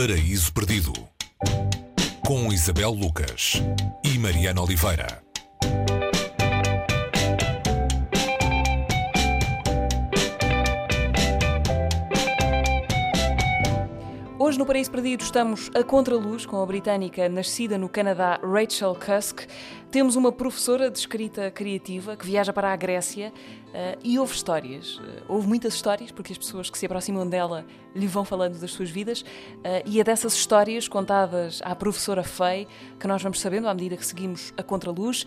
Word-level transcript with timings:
Paraíso 0.00 0.50
Perdido 0.54 0.94
com 2.24 2.50
Isabel 2.50 2.90
Lucas 2.90 3.60
e 4.02 4.18
Mariana 4.18 4.62
Oliveira. 4.62 5.22
Hoje 14.38 14.58
no 14.58 14.64
Paraíso 14.64 14.90
Perdido 14.90 15.22
estamos 15.22 15.70
a 15.74 15.84
contraluz 15.84 16.46
com 16.46 16.62
a 16.62 16.66
britânica 16.66 17.28
nascida 17.28 17.76
no 17.76 17.90
Canadá 17.90 18.40
Rachel 18.42 18.96
Cusk. 18.96 19.42
Temos 19.90 20.16
uma 20.16 20.32
professora 20.32 20.90
de 20.90 20.98
escrita 20.98 21.50
criativa 21.50 22.16
que 22.16 22.24
viaja 22.24 22.52
para 22.52 22.72
a 22.72 22.76
Grécia 22.76 23.34
uh, 23.68 23.98
e 24.02 24.18
ouve 24.18 24.34
histórias. 24.34 24.96
Uh, 24.96 25.02
ouve 25.28 25.46
muitas 25.46 25.74
histórias 25.74 26.10
porque 26.10 26.32
as 26.32 26.38
pessoas 26.38 26.70
que 26.70 26.78
se 26.78 26.86
aproximam 26.86 27.28
dela 27.28 27.66
lhe 27.94 28.06
vão 28.06 28.24
falando 28.24 28.58
das 28.58 28.72
suas 28.72 28.90
vidas 28.90 29.22
uh, 29.22 29.82
e 29.84 30.00
é 30.00 30.04
dessas 30.04 30.34
histórias 30.34 30.88
contadas 30.88 31.60
à 31.64 31.74
professora 31.74 32.22
Fei 32.22 32.66
que 32.98 33.06
nós 33.06 33.22
vamos 33.22 33.40
sabendo 33.40 33.68
à 33.68 33.74
medida 33.74 33.96
que 33.96 34.06
seguimos 34.06 34.52
a 34.56 34.62
contraluz 34.62 35.26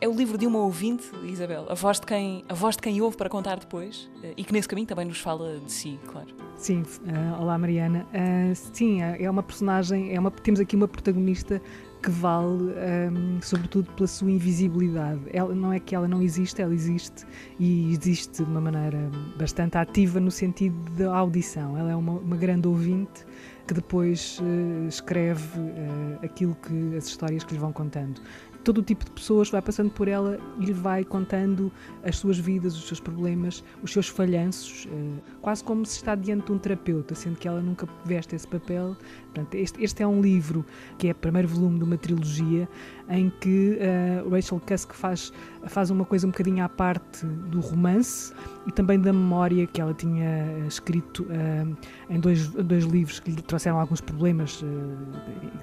é 0.00 0.08
o 0.08 0.12
livro 0.12 0.38
de 0.38 0.46
uma 0.46 0.60
ouvinte, 0.60 1.10
Isabel, 1.24 1.66
a 1.68 1.74
voz 1.74 1.98
de 1.98 2.06
quem, 2.06 2.44
a 2.48 2.54
voz 2.54 2.76
de 2.76 2.82
quem 2.82 3.00
ouve 3.00 3.16
para 3.16 3.28
contar 3.28 3.58
depois 3.58 4.08
eh, 4.22 4.32
e 4.36 4.44
que 4.44 4.52
nesse 4.52 4.68
caminho 4.68 4.86
também 4.86 5.04
nos 5.04 5.18
fala 5.18 5.58
de 5.58 5.72
si, 5.72 5.98
claro. 6.06 6.28
Sim, 6.56 6.82
uh, 6.82 7.40
olá 7.40 7.58
Mariana. 7.58 8.06
Uh, 8.12 8.54
sim, 8.54 9.02
é 9.02 9.28
uma 9.28 9.42
personagem, 9.42 10.14
é 10.14 10.20
uma, 10.20 10.30
temos 10.30 10.60
aqui 10.60 10.76
uma 10.76 10.86
protagonista 10.86 11.60
que 12.02 12.10
vale 12.10 12.72
um, 13.12 13.40
sobretudo 13.42 13.90
pela 13.92 14.06
sua 14.06 14.30
invisibilidade. 14.30 15.20
Ela, 15.32 15.54
não 15.54 15.72
é 15.72 15.80
que 15.80 15.94
ela 15.94 16.06
não 16.06 16.22
existe, 16.22 16.62
ela 16.62 16.72
existe 16.72 17.26
e 17.58 17.92
existe 17.92 18.42
de 18.42 18.50
uma 18.50 18.60
maneira 18.60 19.10
bastante 19.36 19.76
ativa 19.76 20.20
no 20.20 20.30
sentido 20.30 20.76
da 20.92 21.14
audição. 21.14 21.76
Ela 21.76 21.92
é 21.92 21.96
uma, 21.96 22.12
uma 22.12 22.36
grande 22.36 22.68
ouvinte 22.68 23.24
que 23.66 23.74
depois 23.74 24.40
uh, 24.40 24.88
escreve 24.88 25.60
uh, 25.60 26.24
aquilo 26.24 26.56
que 26.56 26.96
as 26.96 27.06
histórias 27.06 27.44
que 27.44 27.52
lhe 27.52 27.60
vão 27.60 27.72
contando 27.72 28.20
todo 28.68 28.78
o 28.78 28.82
tipo 28.82 29.02
de 29.02 29.10
pessoas 29.12 29.48
vai 29.48 29.62
passando 29.62 29.90
por 29.90 30.08
ela 30.08 30.38
e 30.60 30.66
lhe 30.66 30.74
vai 30.74 31.02
contando 31.02 31.72
as 32.04 32.18
suas 32.18 32.38
vidas, 32.38 32.76
os 32.76 32.86
seus 32.86 33.00
problemas, 33.00 33.64
os 33.82 33.90
seus 33.90 34.08
falhanços, 34.08 34.86
eh, 34.92 35.22
quase 35.40 35.64
como 35.64 35.86
se 35.86 35.96
está 35.96 36.14
diante 36.14 36.48
de 36.48 36.52
um 36.52 36.58
terapeuta, 36.58 37.14
sendo 37.14 37.38
que 37.38 37.48
ela 37.48 37.62
nunca 37.62 37.88
veste 38.04 38.36
esse 38.36 38.46
papel. 38.46 38.94
Portanto, 39.24 39.54
este, 39.54 39.82
este 39.82 40.02
é 40.02 40.06
um 40.06 40.20
livro 40.20 40.66
que 40.98 41.08
é 41.08 41.12
o 41.12 41.14
primeiro 41.14 41.48
volume 41.48 41.78
de 41.78 41.84
uma 41.84 41.96
trilogia 41.96 42.68
em 43.08 43.30
que 43.40 43.78
uh, 43.78 44.28
Rachel 44.28 44.60
Cusk 44.60 44.92
faz, 44.92 45.32
faz 45.66 45.90
uma 45.90 46.04
coisa 46.04 46.26
um 46.26 46.30
bocadinho 46.30 46.62
à 46.62 46.68
parte 46.68 47.24
do 47.24 47.60
romance 47.60 48.32
e 48.66 48.72
também 48.72 49.00
da 49.00 49.12
memória 49.12 49.66
que 49.66 49.80
ela 49.80 49.94
tinha 49.94 50.58
escrito 50.66 51.22
uh, 51.22 51.76
em 52.10 52.20
dois, 52.20 52.48
dois 52.48 52.84
livros 52.84 53.18
que 53.18 53.30
lhe 53.30 53.42
trouxeram 53.42 53.80
alguns 53.80 54.00
problemas, 54.00 54.60
uh, 54.62 54.66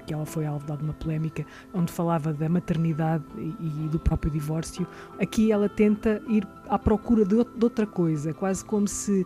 que 0.06 0.12
ela 0.12 0.26
foi 0.26 0.44
alvo 0.44 0.66
de 0.66 0.72
alguma 0.72 0.92
polémica, 0.94 1.46
onde 1.72 1.92
falava 1.92 2.32
da 2.32 2.48
maternidade 2.48 3.24
e, 3.38 3.84
e 3.84 3.88
do 3.88 3.98
próprio 3.98 4.30
divórcio. 4.30 4.86
Aqui 5.20 5.52
ela 5.52 5.68
tenta 5.68 6.20
ir 6.28 6.46
à 6.68 6.78
procura 6.78 7.24
de, 7.24 7.36
de 7.36 7.64
outra 7.64 7.86
coisa, 7.86 8.34
quase 8.34 8.64
como 8.64 8.88
se 8.88 9.24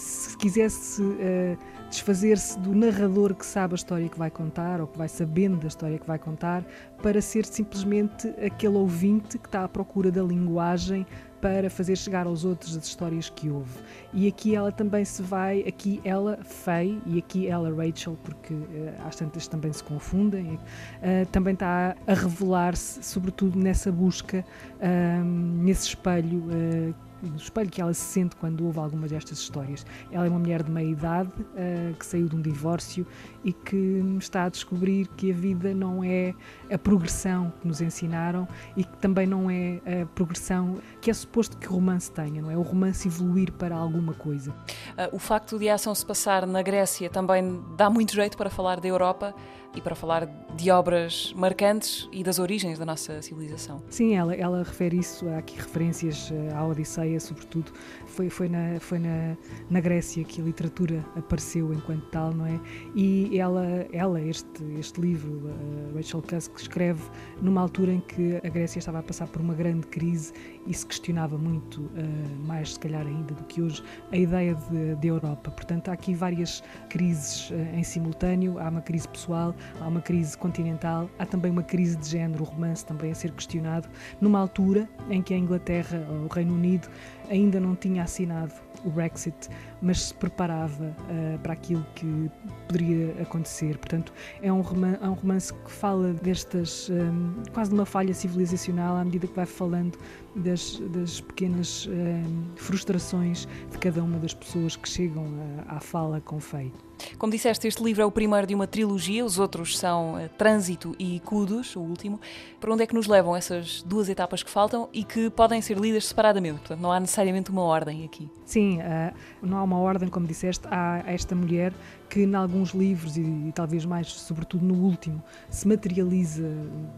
se 0.00 0.36
quisesse 0.36 1.02
uh, 1.02 1.58
desfazer-se 1.90 2.58
do 2.58 2.74
narrador 2.74 3.34
que 3.34 3.44
sabe 3.44 3.74
a 3.74 3.76
história 3.76 4.08
que 4.08 4.18
vai 4.18 4.30
contar 4.30 4.80
ou 4.80 4.86
que 4.86 4.96
vai 4.96 5.08
sabendo 5.08 5.58
da 5.58 5.68
história 5.68 5.98
que 5.98 6.06
vai 6.06 6.18
contar, 6.18 6.64
para 7.02 7.20
ser 7.20 7.44
simplesmente 7.44 8.28
aquele 8.44 8.76
ouvinte 8.76 9.38
que 9.38 9.46
está 9.46 9.64
à 9.64 9.68
procura 9.68 10.10
da 10.10 10.22
linguagem 10.22 11.06
para 11.40 11.70
fazer 11.70 11.96
chegar 11.96 12.26
aos 12.26 12.44
outros 12.44 12.76
as 12.76 12.86
histórias 12.86 13.30
que 13.30 13.48
ouve. 13.48 13.78
E 14.12 14.28
aqui 14.28 14.54
ela 14.54 14.70
também 14.70 15.04
se 15.04 15.22
vai, 15.22 15.60
aqui 15.66 16.00
ela 16.04 16.38
Faye 16.42 17.00
e 17.06 17.18
aqui 17.18 17.46
ela 17.46 17.70
Rachel, 17.74 18.16
porque 18.22 18.52
uh, 18.52 18.66
às 19.06 19.16
tantas 19.16 19.48
também 19.48 19.72
se 19.72 19.82
confundem, 19.82 20.54
uh, 20.54 21.26
também 21.32 21.54
está 21.54 21.96
a 22.06 22.14
revelar-se, 22.14 23.02
sobretudo 23.02 23.58
nessa 23.58 23.90
busca, 23.90 24.44
uh, 24.76 25.24
nesse 25.24 25.88
espelho 25.88 26.40
uh, 26.40 27.09
no 27.22 27.36
espelho 27.36 27.70
que 27.70 27.80
ela 27.80 27.92
se 27.92 28.00
sente 28.00 28.36
quando 28.36 28.64
ouve 28.64 28.78
algumas 28.78 29.10
destas 29.10 29.38
histórias. 29.38 29.84
Ela 30.10 30.26
é 30.26 30.28
uma 30.28 30.38
mulher 30.38 30.62
de 30.62 30.70
meia 30.70 30.88
idade 30.88 31.30
uh, 31.38 31.94
que 31.94 32.06
saiu 32.06 32.28
de 32.28 32.36
um 32.36 32.40
divórcio 32.40 33.06
e 33.44 33.52
que 33.52 34.02
está 34.18 34.44
a 34.44 34.48
descobrir 34.48 35.06
que 35.16 35.30
a 35.30 35.34
vida 35.34 35.74
não 35.74 36.02
é 36.02 36.34
a 36.70 36.78
progressão 36.78 37.52
que 37.60 37.68
nos 37.68 37.80
ensinaram 37.80 38.46
e 38.76 38.84
que 38.84 38.96
também 38.98 39.26
não 39.26 39.50
é 39.50 39.80
a 40.02 40.06
progressão 40.14 40.78
que 41.00 41.10
é 41.10 41.14
suposto 41.14 41.56
que 41.56 41.68
o 41.68 41.72
romance 41.72 42.10
tenha, 42.10 42.42
não 42.42 42.50
é? 42.50 42.56
O 42.56 42.62
romance 42.62 43.08
evoluir 43.08 43.52
para 43.52 43.74
alguma 43.74 44.14
coisa. 44.14 44.50
Uh, 44.50 45.14
o 45.14 45.18
facto 45.18 45.58
de 45.58 45.68
a 45.68 45.74
ação 45.74 45.94
se 45.94 46.04
passar 46.04 46.46
na 46.46 46.62
Grécia 46.62 47.08
também 47.10 47.60
dá 47.76 47.90
muito 47.90 48.14
jeito 48.14 48.36
para 48.36 48.50
falar 48.50 48.80
da 48.80 48.88
Europa 48.88 49.34
e 49.74 49.80
para 49.80 49.94
falar 49.94 50.26
de 50.56 50.70
obras 50.70 51.32
marcantes 51.36 52.08
e 52.12 52.24
das 52.24 52.38
origens 52.38 52.78
da 52.78 52.84
nossa 52.84 53.22
civilização. 53.22 53.82
Sim, 53.88 54.14
ela, 54.14 54.34
ela 54.34 54.58
refere 54.62 54.98
isso, 54.98 55.28
há 55.28 55.38
aqui 55.38 55.56
referências 55.56 56.30
eh, 56.32 56.52
à 56.54 56.64
Odisseia, 56.64 57.20
sobretudo. 57.20 57.72
Foi, 58.06 58.28
foi, 58.28 58.48
na, 58.48 58.80
foi 58.80 58.98
na, 58.98 59.36
na 59.70 59.80
Grécia 59.80 60.24
que 60.24 60.40
a 60.40 60.44
literatura 60.44 61.04
apareceu 61.16 61.72
enquanto 61.72 62.04
tal, 62.10 62.32
não 62.32 62.46
é? 62.46 62.60
E 62.94 63.38
ela, 63.38 63.64
ela 63.92 64.20
este, 64.20 64.64
este 64.78 65.00
livro, 65.00 65.32
uh, 65.32 65.96
Rachel 65.96 66.22
Cusk, 66.22 66.58
escreve 66.58 67.02
numa 67.40 67.60
altura 67.60 67.92
em 67.92 68.00
que 68.00 68.36
a 68.44 68.48
Grécia 68.48 68.80
estava 68.80 68.98
a 68.98 69.02
passar 69.02 69.28
por 69.28 69.40
uma 69.40 69.54
grande 69.54 69.86
crise 69.86 70.32
e 70.66 70.74
se 70.74 70.84
questionava 70.84 71.38
muito, 71.38 71.80
uh, 71.80 72.46
mais 72.46 72.74
se 72.74 72.80
calhar 72.80 73.06
ainda 73.06 73.34
do 73.34 73.44
que 73.44 73.62
hoje, 73.62 73.82
a 74.10 74.16
ideia 74.16 74.54
de, 74.54 74.96
de 74.96 75.08
Europa. 75.08 75.50
Portanto, 75.50 75.88
há 75.88 75.92
aqui 75.92 76.12
várias 76.12 76.62
crises 76.88 77.50
em 77.74 77.82
simultâneo. 77.82 78.58
Há 78.58 78.68
uma 78.68 78.80
crise 78.80 79.08
pessoal, 79.08 79.54
há 79.80 79.86
uma 79.86 80.00
crise 80.00 80.36
continental, 80.36 81.08
há 81.18 81.26
também 81.26 81.50
uma 81.50 81.62
crise 81.62 81.96
de 81.96 82.08
género, 82.08 82.42
o 82.42 82.46
romance 82.46 82.84
também 82.84 83.10
a 83.10 83.14
ser 83.14 83.32
questionado, 83.32 83.88
numa 84.20 84.38
altura 84.38 84.88
em 85.08 85.22
que 85.22 85.34
a 85.34 85.38
Inglaterra, 85.38 85.98
o 86.24 86.32
Reino 86.32 86.54
Unido, 86.54 86.88
ainda 87.30 87.60
não 87.60 87.74
tinha 87.74 88.02
assinado 88.02 88.52
o 88.84 88.90
Brexit, 88.90 89.48
mas 89.82 90.04
se 90.04 90.14
preparava 90.14 90.84
uh, 90.84 91.38
para 91.40 91.52
aquilo 91.52 91.84
que 91.94 92.30
poderia 92.66 93.22
acontecer. 93.22 93.76
Portanto, 93.78 94.12
é 94.42 94.52
um, 94.52 94.60
romance, 94.60 94.98
é 95.02 95.08
um 95.08 95.12
romance 95.12 95.52
que 95.52 95.70
fala 95.70 96.12
destas, 96.14 96.88
um, 96.90 97.42
quase 97.52 97.70
de 97.70 97.76
uma 97.76 97.86
falha 97.86 98.14
civilizacional, 98.14 98.96
à 98.96 99.04
medida 99.04 99.26
que 99.26 99.36
vai 99.36 99.46
falando 99.46 99.98
das, 100.36 100.78
das 100.90 101.20
pequenas 101.20 101.86
um, 101.86 102.56
frustrações 102.56 103.46
de 103.70 103.78
cada 103.78 104.02
uma 104.02 104.18
das 104.18 104.34
pessoas 104.34 104.76
que 104.76 104.88
chegam 104.88 105.26
à 105.68 105.80
fala 105.80 106.20
com 106.20 106.40
Fei. 106.40 106.72
Como 107.18 107.32
disseste, 107.32 107.66
este 107.66 107.82
livro 107.82 108.02
é 108.02 108.06
o 108.06 108.10
primeiro 108.10 108.46
de 108.46 108.54
uma 108.54 108.66
trilogia, 108.66 109.24
os 109.24 109.38
outros 109.38 109.78
são 109.78 110.14
uh, 110.14 110.28
Trânsito 110.36 110.94
e 110.98 111.20
Cudos, 111.20 111.76
o 111.76 111.80
último. 111.80 112.20
Para 112.60 112.72
onde 112.72 112.82
é 112.82 112.86
que 112.86 112.94
nos 112.94 113.06
levam 113.06 113.36
essas 113.36 113.82
duas 113.82 114.08
etapas 114.08 114.42
que 114.42 114.50
faltam 114.50 114.88
e 114.92 115.04
que 115.04 115.30
podem 115.30 115.60
ser 115.60 115.78
lidas 115.78 116.06
separadamente? 116.06 116.58
Portanto, 116.60 116.80
não 116.80 116.92
há 116.92 117.00
necessariamente 117.00 117.50
uma 117.50 117.62
ordem 117.62 118.04
aqui. 118.04 118.28
Sim, 118.44 118.78
uh, 118.78 119.14
não 119.42 119.58
há 119.58 119.62
uma 119.62 119.78
ordem, 119.78 120.08
como 120.08 120.26
disseste, 120.26 120.66
há 120.70 121.02
esta 121.06 121.34
mulher 121.34 121.72
que 122.10 122.20
em 122.24 122.34
alguns 122.34 122.70
livros 122.70 123.16
e, 123.16 123.52
talvez 123.54 123.86
mais, 123.86 124.08
sobretudo 124.08 124.66
no 124.66 124.74
último, 124.74 125.22
se 125.48 125.66
materializa, 125.68 126.50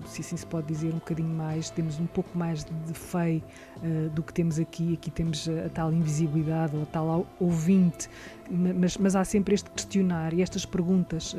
se 0.06 0.22
assim 0.22 0.36
se 0.38 0.46
pode 0.46 0.66
dizer, 0.66 0.88
um 0.88 0.98
bocadinho 0.98 1.28
mais, 1.28 1.68
temos 1.68 2.00
um 2.00 2.06
pouco 2.06 2.36
mais 2.36 2.64
de, 2.64 2.94
fei 2.94 3.42
uh, 3.76 4.08
do 4.10 4.22
que 4.22 4.32
temos 4.32 4.58
aqui, 4.58 4.94
aqui 4.94 5.10
temos 5.10 5.46
a, 5.48 5.66
a, 5.66 5.68
tal 5.68 5.92
invisibilidade 5.92 6.74
ou 6.74 6.82
a 6.82 6.86
tal 6.86 7.26
ouvinte, 7.38 8.08
mas, 8.52 8.96
mas 8.98 9.16
há 9.16 9.24
sempre 9.24 9.54
este 9.54 9.70
questionar 9.70 10.34
e 10.34 10.42
estas 10.42 10.66
perguntas 10.66 11.32
uh, 11.32 11.36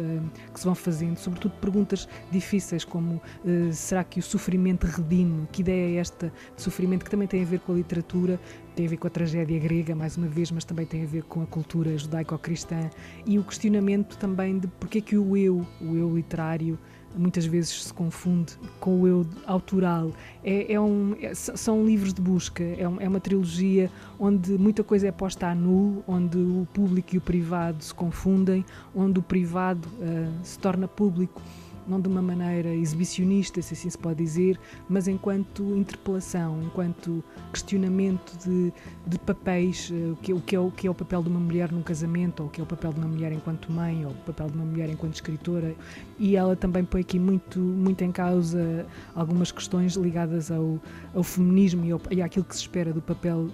que 0.51 0.59
se 0.59 0.65
vão 0.65 0.73
fazendo, 0.73 1.17
sobretudo 1.17 1.53
perguntas 1.61 2.07
difíceis 2.31 2.83
como 2.83 3.15
uh, 3.15 3.71
será 3.71 4.03
que 4.03 4.19
o 4.19 4.23
sofrimento 4.23 4.85
redime? 4.87 5.47
Que 5.51 5.61
ideia 5.61 5.95
é 5.95 5.99
esta 5.99 6.33
de 6.55 6.61
sofrimento 6.61 7.05
que 7.05 7.11
também 7.11 7.27
tem 7.27 7.43
a 7.43 7.45
ver 7.45 7.59
com 7.59 7.73
a 7.73 7.75
literatura, 7.75 8.39
tem 8.75 8.87
a 8.87 8.89
ver 8.89 8.97
com 8.97 9.07
a 9.07 9.09
tragédia 9.09 9.59
grega, 9.59 9.95
mais 9.95 10.17
uma 10.17 10.27
vez, 10.27 10.49
mas 10.51 10.63
também 10.63 10.85
tem 10.85 11.03
a 11.03 11.07
ver 11.07 11.23
com 11.23 11.43
a 11.43 11.45
cultura 11.45 11.95
judaico-cristã 11.97 12.89
e 13.25 13.37
o 13.37 13.43
questionamento 13.43 14.17
também 14.17 14.57
de 14.57 14.67
porque 14.67 14.97
é 14.97 15.01
que 15.01 15.17
o 15.17 15.37
eu, 15.37 15.65
o 15.79 15.95
eu 15.95 16.15
literário, 16.15 16.79
muitas 17.15 17.45
vezes 17.45 17.83
se 17.83 17.93
confunde 17.93 18.53
com 18.79 19.01
o 19.01 19.07
eu 19.07 19.25
autoral. 19.45 20.11
É, 20.43 20.73
é 20.73 20.79
um, 20.79 21.15
é, 21.21 21.33
são 21.33 21.85
livros 21.85 22.13
de 22.13 22.21
busca, 22.21 22.63
é, 22.63 22.87
um, 22.87 22.99
é, 22.99 23.07
uma 23.07 23.19
trilogia 23.19 23.89
onde 24.19 24.51
muita 24.57 24.83
coisa 24.83 25.07
é 25.07 25.11
posta 25.11 25.47
a 25.47 25.55
nu, 25.55 26.03
onde 26.07 26.37
o 26.37 26.67
público 26.73 27.15
e 27.15 27.17
o 27.17 27.21
privado 27.21 27.83
se 27.83 27.93
confundem, 27.93 28.65
onde 28.95 29.19
o 29.19 29.23
privado 29.23 29.87
uh, 29.99 30.31
se 30.43 30.57
torna 30.59 30.87
público 30.87 31.41
não 31.87 31.99
de 31.99 32.07
uma 32.07 32.21
maneira 32.21 32.73
exibicionista, 32.73 33.61
se 33.61 33.73
assim 33.73 33.89
se 33.89 33.97
pode 33.97 34.23
dizer, 34.23 34.59
mas 34.89 35.07
enquanto 35.07 35.63
interpelação, 35.75 36.61
enquanto 36.63 37.23
questionamento 37.51 38.37
de, 38.43 38.73
de 39.05 39.19
papéis, 39.19 39.91
eh, 39.91 40.11
o 40.11 40.15
que, 40.15 40.33
o, 40.33 40.41
que 40.41 40.55
é, 40.55 40.59
o 40.59 40.71
que 40.71 40.87
é 40.87 40.91
o 40.91 40.93
papel 40.93 41.23
de 41.23 41.29
uma 41.29 41.39
mulher 41.39 41.71
num 41.71 41.81
casamento, 41.81 42.41
ou 42.41 42.47
o 42.47 42.49
que 42.49 42.61
é 42.61 42.63
o 42.63 42.67
papel 42.67 42.93
de 42.93 42.99
uma 42.99 43.07
mulher 43.07 43.31
enquanto 43.31 43.71
mãe, 43.71 44.05
ou 44.05 44.11
o 44.11 44.15
papel 44.15 44.47
de 44.47 44.55
uma 44.55 44.65
mulher 44.65 44.89
enquanto 44.89 45.15
escritora. 45.15 45.75
E 46.19 46.35
ela 46.35 46.55
também 46.55 46.83
põe 46.83 47.01
aqui 47.01 47.19
muito, 47.19 47.59
muito 47.59 48.03
em 48.03 48.11
causa 48.11 48.85
algumas 49.15 49.51
questões 49.51 49.95
ligadas 49.95 50.51
ao, 50.51 50.79
ao 51.13 51.23
feminismo 51.23 51.85
e, 51.85 51.91
ao, 51.91 52.01
e 52.11 52.21
àquilo 52.21 52.45
que 52.45 52.55
se 52.55 52.61
espera 52.61 52.93
do 52.93 53.01
papel 53.01 53.49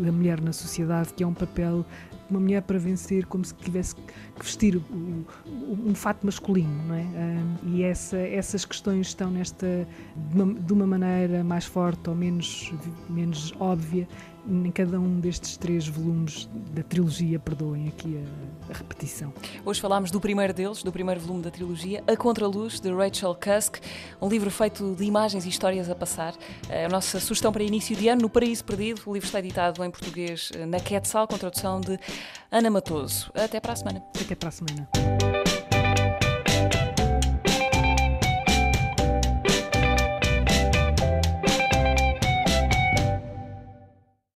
da 0.00 0.12
mulher 0.12 0.40
na 0.40 0.52
sociedade, 0.52 1.12
que 1.12 1.22
é 1.22 1.26
um 1.26 1.34
papel 1.34 1.84
uma 2.34 2.40
mulher 2.40 2.62
para 2.62 2.78
vencer 2.78 3.26
como 3.26 3.44
se 3.44 3.54
tivesse 3.54 3.94
que 3.94 4.02
vestir 4.40 4.76
o, 4.76 5.26
um 5.46 5.94
fato 5.94 6.26
masculino, 6.26 6.82
não 6.86 6.94
é? 6.94 7.02
Um, 7.02 7.74
e 7.74 7.82
essa, 7.82 8.18
essas 8.18 8.64
questões 8.64 9.08
estão 9.08 9.30
nesta 9.30 9.86
de 10.16 10.42
uma, 10.42 10.54
de 10.54 10.72
uma 10.72 10.86
maneira 10.86 11.44
mais 11.44 11.64
forte 11.64 12.10
ou 12.10 12.16
menos, 12.16 12.72
menos 13.08 13.52
óbvia 13.60 14.08
em 14.46 14.70
cada 14.70 15.00
um 15.00 15.20
destes 15.20 15.56
três 15.56 15.88
volumes 15.88 16.48
da 16.72 16.82
trilogia, 16.82 17.38
perdoem 17.38 17.88
aqui 17.88 18.18
a, 18.18 18.72
a, 18.72 18.76
repetição. 18.76 19.32
Hoje 19.64 19.80
falámos 19.80 20.10
do 20.10 20.20
primeiro 20.20 20.52
deles, 20.52 20.82
do 20.82 20.92
primeiro 20.92 21.20
volume 21.20 21.42
da 21.42 21.50
trilogia, 21.50 22.04
A 22.06 22.16
Contraluz, 22.16 22.78
de 22.78 22.92
Rachel 22.92 23.34
Cusk, 23.34 23.78
um 24.20 24.28
livro 24.28 24.50
feito 24.50 24.94
de 24.94 25.04
imagens 25.04 25.46
e 25.46 25.48
histórias 25.48 25.88
a 25.88 25.94
passar. 25.94 26.34
A 26.68 26.88
nossa 26.88 27.18
sugestão 27.20 27.52
para 27.52 27.62
início 27.62 27.96
de 27.96 28.08
ano, 28.08 28.22
No 28.22 28.28
Paraíso 28.28 28.64
Perdido, 28.64 29.00
o 29.06 29.14
livro 29.14 29.26
está 29.26 29.38
editado 29.38 29.82
em 29.82 29.90
português 29.90 30.52
na 30.68 30.78
Quetzal, 30.78 31.26
com 31.26 31.38
tradução 31.38 31.80
de 31.80 31.98
Ana 32.50 32.70
Matoso. 32.70 33.30
Até 33.34 33.60
para 33.60 33.72
a 33.72 33.76
semana. 33.76 34.02
Até 34.20 34.34
para 34.34 34.48
a 34.48 34.52
semana. 34.52 34.88